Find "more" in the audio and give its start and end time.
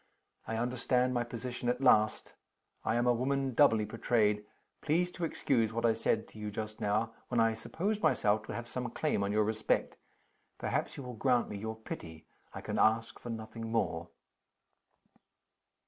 13.71-14.09